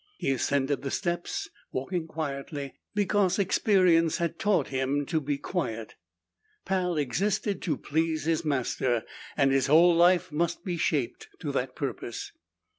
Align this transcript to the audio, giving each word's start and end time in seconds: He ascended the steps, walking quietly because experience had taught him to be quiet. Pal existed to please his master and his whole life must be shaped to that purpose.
He 0.17 0.31
ascended 0.31 0.81
the 0.81 0.89
steps, 0.89 1.47
walking 1.71 2.07
quietly 2.07 2.73
because 2.95 3.37
experience 3.37 4.17
had 4.17 4.39
taught 4.39 4.69
him 4.69 5.05
to 5.05 5.21
be 5.21 5.37
quiet. 5.37 5.93
Pal 6.65 6.97
existed 6.97 7.61
to 7.61 7.77
please 7.77 8.23
his 8.25 8.43
master 8.43 9.03
and 9.37 9.51
his 9.51 9.67
whole 9.67 9.93
life 9.93 10.31
must 10.31 10.65
be 10.65 10.75
shaped 10.77 11.27
to 11.41 11.51
that 11.51 11.75
purpose. 11.75 12.31